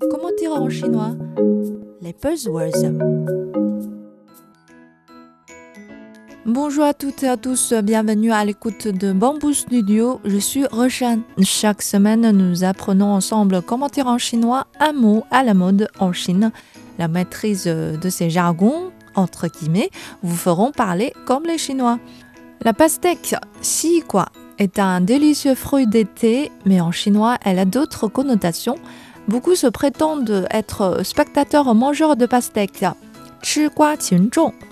[0.00, 1.14] comment dire en chinois?
[2.00, 2.92] Les buzzwords.
[6.46, 10.20] Bonjour à toutes et à tous, bienvenue à l'écoute de Bamboo Studio.
[10.24, 11.20] Je suis Roshan.
[11.42, 16.12] Chaque semaine, nous apprenons ensemble comment dire en chinois un mot à la mode en
[16.12, 16.52] Chine.
[16.98, 19.90] La maîtrise de ces jargons, entre guillemets,
[20.22, 21.98] vous feront parler comme les Chinois.
[22.62, 24.26] La pastèque, si quoi,
[24.58, 28.76] est un délicieux fruit d'été, mais en chinois, elle a d'autres connotations.
[29.28, 32.86] Beaucoup se prétendent être spectateurs mangeurs de pastèques.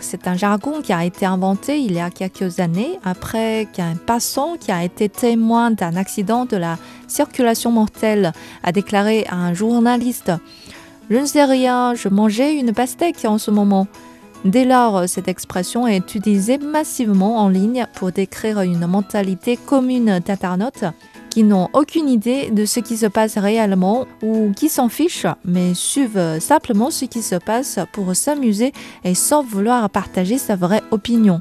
[0.00, 4.56] C'est un jargon qui a été inventé il y a quelques années après qu'un passant
[4.58, 10.32] qui a été témoin d'un accident de la circulation mortelle a déclaré à un journaliste
[11.10, 13.86] Je ne sais rien, je mangeais une pastèque en ce moment.
[14.46, 20.84] Dès lors, cette expression est utilisée massivement en ligne pour décrire une mentalité commune d'internautes
[21.30, 25.74] qui n'ont aucune idée de ce qui se passe réellement ou qui s'en fichent, mais
[25.74, 28.72] suivent simplement ce qui se passe pour s'amuser
[29.04, 31.40] et sans vouloir partager sa vraie opinion.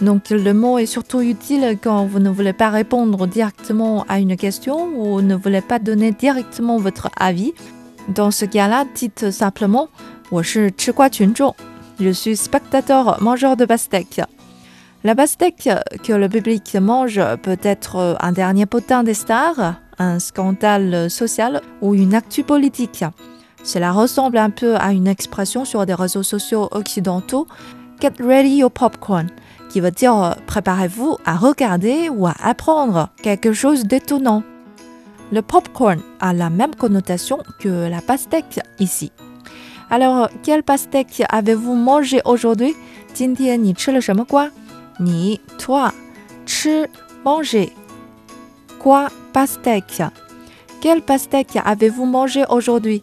[0.00, 4.36] Donc le mot est surtout utile quand vous ne voulez pas répondre directement à une
[4.36, 7.52] question ou ne voulez pas donner directement votre avis.
[8.08, 9.88] Dans ce cas-là, dites simplement
[12.00, 14.20] Je suis spectateur, mangeur de pastèques.
[15.03, 15.69] La pastèque
[16.03, 21.93] que le public mange peut être un dernier potin des stars, un scandale social ou
[21.93, 23.05] une actu politique.
[23.63, 27.47] Cela ressemble un peu à une expression sur des réseaux sociaux occidentaux,
[27.99, 29.27] Get ready your popcorn,
[29.69, 34.43] qui veut dire préparez-vous à regarder ou à apprendre quelque chose d'étonnant.
[35.31, 39.11] Le popcorn a la même connotation que la pastèque ici.
[39.89, 42.75] Alors, quelle pastèque avez-vous mangé aujourd'hui?
[43.13, 44.51] 今天你吃了什么瓜？
[45.02, 45.92] ni, toi,
[47.24, 47.72] manger.
[48.78, 50.02] Quoi, pastèque?
[50.80, 53.02] Quelle pastèque avez-vous mangé aujourd'hui?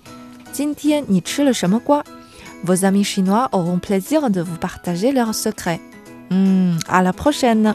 [2.63, 5.79] Vos amis chinois auront plaisir de vous partager leurs secrets.
[6.29, 7.73] Hmm, à la prochaine!